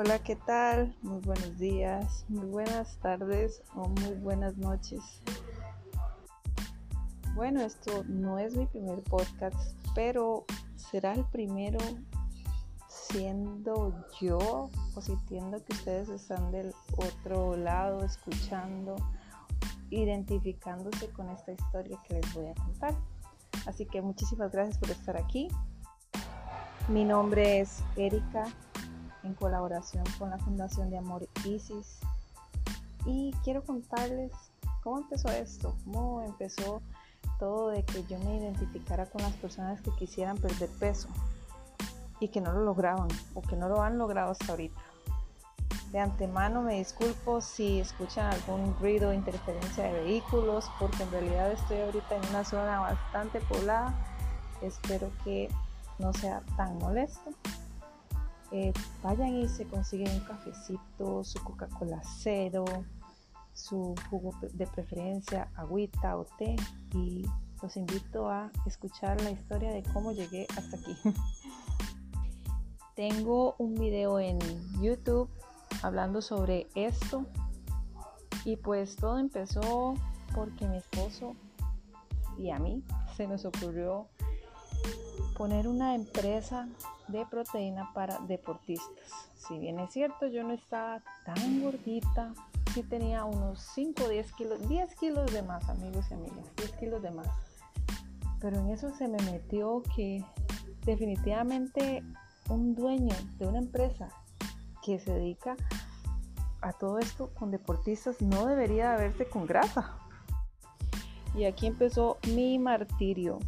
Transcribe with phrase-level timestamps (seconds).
[0.00, 0.94] Hola, ¿qué tal?
[1.02, 5.00] Muy buenos días, muy buenas tardes o muy buenas noches.
[7.34, 9.56] Bueno, esto no es mi primer podcast,
[9.96, 10.44] pero
[10.76, 11.80] será el primero
[12.86, 18.94] siendo yo o sintiendo que ustedes están del otro lado escuchando,
[19.90, 22.94] identificándose con esta historia que les voy a contar.
[23.66, 25.48] Así que muchísimas gracias por estar aquí.
[26.86, 28.44] Mi nombre es Erika
[29.28, 31.98] en colaboración con la Fundación de Amor Isis.
[33.06, 34.32] Y quiero contarles
[34.82, 36.82] cómo empezó esto, cómo empezó
[37.38, 41.08] todo de que yo me identificara con las personas que quisieran perder peso
[42.20, 44.80] y que no lo lograban o que no lo han logrado hasta ahorita.
[45.92, 51.80] De antemano me disculpo si escuchan algún ruido interferencia de vehículos porque en realidad estoy
[51.80, 53.94] ahorita en una zona bastante poblada.
[54.60, 55.48] Espero que
[55.98, 57.30] no sea tan molesto.
[58.50, 62.64] Eh, vayan y se consiguen un cafecito, su Coca-Cola cero,
[63.52, 66.56] su jugo de preferencia, agüita o té
[66.94, 67.26] y
[67.60, 70.96] los invito a escuchar la historia de cómo llegué hasta aquí.
[72.94, 74.38] Tengo un video en
[74.80, 75.28] YouTube
[75.82, 77.26] hablando sobre esto
[78.44, 79.94] y pues todo empezó
[80.34, 81.34] porque mi esposo
[82.38, 82.82] y a mí
[83.16, 84.08] se nos ocurrió
[85.36, 86.68] poner una empresa
[87.06, 89.30] de proteína para deportistas.
[89.36, 92.34] Si bien es cierto, yo no estaba tan gordita,
[92.74, 96.72] sí tenía unos 5 o 10 kilos, 10 kilos de más, amigos y amigas, 10
[96.72, 97.28] kilos de más.
[98.40, 100.24] Pero en eso se me metió que
[100.84, 102.02] definitivamente
[102.48, 104.08] un dueño de una empresa
[104.82, 105.56] que se dedica
[106.60, 109.94] a todo esto con deportistas no debería verse con grasa.
[111.34, 113.38] Y aquí empezó mi martirio.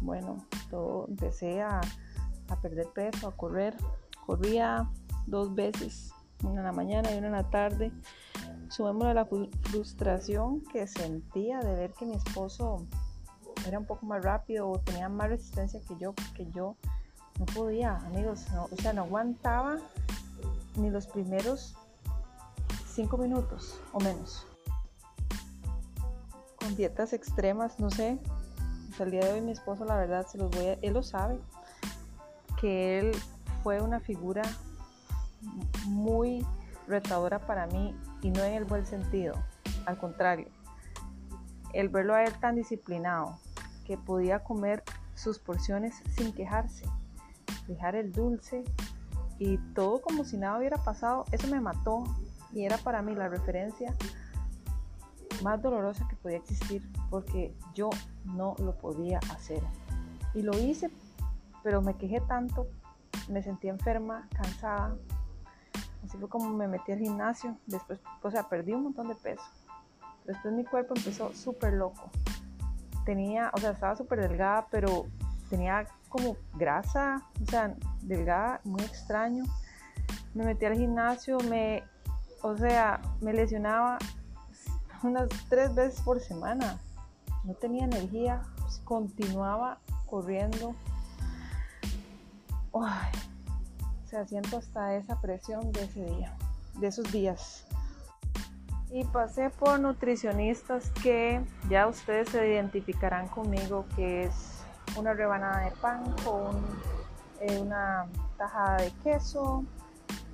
[0.00, 1.80] Bueno, todo, empecé a,
[2.62, 3.76] perder peso, a correr.
[4.24, 4.88] Corría
[5.26, 7.92] dos veces, una en la mañana y una en la tarde.
[8.68, 9.28] Subémosle a la
[9.62, 12.86] frustración que sentía de ver que mi esposo
[13.66, 16.76] era un poco más rápido o tenía más resistencia que yo, porque yo
[17.38, 19.78] no podía, amigos, o sea, no aguantaba
[20.76, 21.76] ni los primeros
[22.86, 24.46] cinco minutos o menos.
[26.58, 28.18] Con dietas extremas, no sé,
[28.96, 31.38] hasta el día de hoy mi esposo, la verdad, se los voy él lo sabe,
[32.58, 33.12] que él
[33.62, 34.40] fue una figura
[35.84, 36.46] muy
[36.88, 39.34] retadora para mí y no en el buen sentido,
[39.84, 40.48] al contrario,
[41.74, 43.38] el verlo a él tan disciplinado,
[43.84, 44.82] que podía comer
[45.14, 46.86] sus porciones sin quejarse,
[47.68, 48.64] dejar el dulce
[49.38, 52.04] y todo como si nada hubiera pasado, eso me mató
[52.50, 53.94] y era para mí la referencia
[55.42, 57.90] más dolorosa que podía existir porque yo
[58.24, 59.62] no lo podía hacer.
[60.34, 60.90] Y lo hice,
[61.62, 62.66] pero me quejé tanto,
[63.28, 64.96] me sentí enferma, cansada.
[66.04, 67.56] Así fue como me metí al gimnasio.
[67.66, 69.42] Después, o sea, perdí un montón de peso.
[70.24, 72.10] Después mi cuerpo empezó súper loco.
[73.04, 75.06] Tenía, o sea, estaba súper delgada, pero
[75.48, 79.44] tenía como grasa, o sea, delgada, muy extraño.
[80.34, 81.84] Me metí al gimnasio, me,
[82.42, 83.98] o sea, me lesionaba
[85.02, 86.78] unas tres veces por semana.
[87.44, 90.74] No tenía energía, pues, continuaba corriendo.
[92.72, 92.84] o
[94.24, 96.32] siento hasta esa presión de ese día,
[96.74, 97.66] de esos días.
[98.90, 104.62] Y pasé por nutricionistas que ya ustedes se identificarán conmigo, que es
[104.96, 106.56] una rebanada de pan con
[107.40, 108.06] eh, una
[108.38, 109.64] tajada de queso,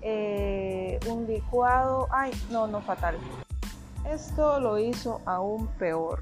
[0.00, 3.16] eh, un licuado, ay, no, no fatal.
[4.04, 6.20] Esto lo hizo aún peor.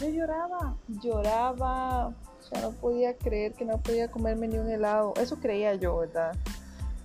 [0.00, 2.12] Yo lloraba, lloraba,
[2.52, 5.12] ya no podía creer que no podía comerme ni un helado.
[5.16, 6.36] Eso creía yo, ¿verdad?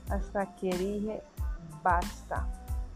[0.10, 1.24] Hasta que dije,
[1.82, 2.48] basta,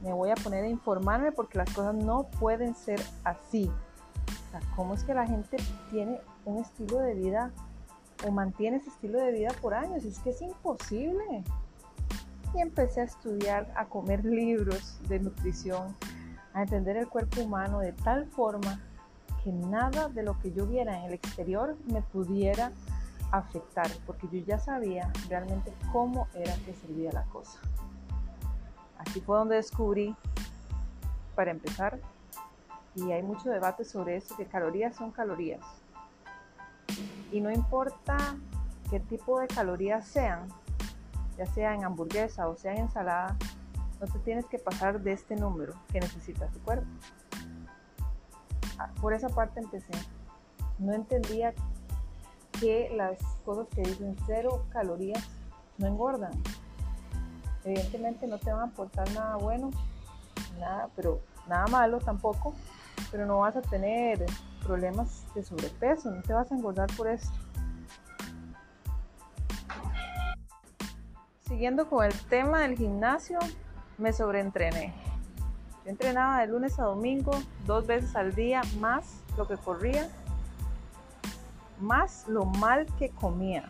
[0.02, 3.72] me voy a poner a informarme porque las cosas no pueden ser así.
[4.28, 5.58] O sea, ¿cómo es que la gente
[5.90, 7.51] tiene un estilo de vida
[8.25, 10.06] o mantiene ese estilo de vida por años?
[10.06, 11.44] Es que es imposible.
[12.54, 15.95] Y empecé a estudiar, a comer libros de nutrición
[16.57, 18.81] a entender el cuerpo humano de tal forma
[19.44, 22.71] que nada de lo que yo viera en el exterior me pudiera
[23.31, 27.59] afectar, porque yo ya sabía realmente cómo era que servía la cosa.
[28.98, 30.15] Aquí fue donde descubrí,
[31.36, 32.00] para empezar,
[32.95, 35.62] y hay mucho debate sobre esto, que calorías son calorías.
[37.31, 38.36] Y no importa
[38.89, 40.48] qué tipo de calorías sean,
[41.38, 43.38] ya sea en hamburguesa o sea en ensalada,
[43.99, 46.88] no te tienes que pasar de este número que necesita tu cuerpo.
[48.77, 49.94] Ah, por esa parte empecé.
[50.77, 51.53] No entendía
[52.59, 55.23] que las cosas que dicen cero calorías
[55.77, 56.31] no engordan.
[57.63, 59.71] Evidentemente no te van a aportar nada bueno,
[60.59, 62.53] nada, pero nada malo tampoco,
[63.11, 64.25] pero no vas a tener
[64.63, 67.33] problemas de sobrepeso, no te vas a engordar por esto.
[71.47, 73.39] Siguiendo con el tema del gimnasio,
[73.97, 74.94] me sobreentrené.
[75.83, 77.31] Yo entrenaba de lunes a domingo,
[77.65, 80.09] dos veces al día, más lo que corría,
[81.79, 83.69] más lo mal que comía.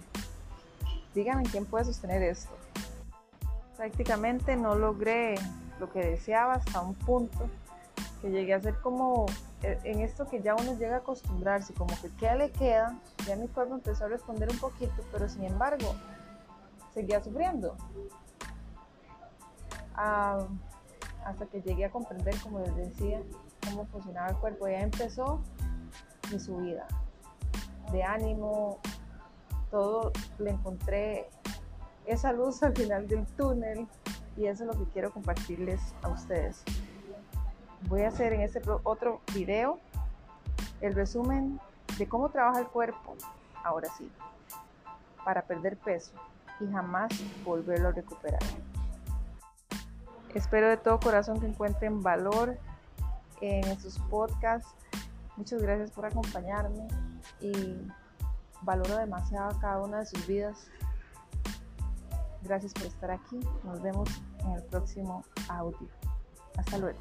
[1.14, 2.52] Díganme quién puede sostener esto.
[3.76, 5.36] Prácticamente no logré
[5.80, 7.50] lo que deseaba hasta un punto
[8.22, 9.28] que llegué a ser como
[9.62, 13.36] eh, en esto que ya uno llega a acostumbrarse, como que qué le queda, ya
[13.36, 15.96] mi cuerpo empezó a responder un poquito, pero sin embargo
[16.94, 17.76] seguía sufriendo.
[19.98, 23.22] Hasta que llegué a comprender, como les decía,
[23.68, 24.68] cómo funcionaba el cuerpo.
[24.68, 25.42] Ya empezó
[26.32, 26.88] mi subida
[27.92, 28.80] de ánimo,
[29.72, 31.30] todo le encontré
[32.06, 33.88] esa luz al final del túnel
[34.36, 36.64] y eso es lo que quiero compartirles a ustedes.
[37.90, 39.80] Voy a hacer en este otro video
[40.82, 41.60] el resumen
[41.98, 43.16] de cómo trabaja el cuerpo,
[43.64, 44.10] ahora sí,
[45.24, 46.12] para perder peso
[46.60, 47.12] y jamás
[47.44, 48.42] volverlo a recuperar.
[50.38, 52.60] Espero de todo corazón que encuentren valor
[53.42, 54.70] en estos podcasts.
[55.36, 56.88] Muchas gracias por acompañarme
[57.42, 57.88] y
[58.62, 60.68] valoro demasiado cada una de sus vidas.
[62.44, 63.40] Gracias por estar aquí.
[63.64, 64.10] Nos vemos
[64.42, 65.90] en el próximo audio.
[66.56, 67.00] Hasta luego.